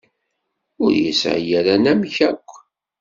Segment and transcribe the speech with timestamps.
[0.83, 2.49] Ur yesɛi ara anamek akk.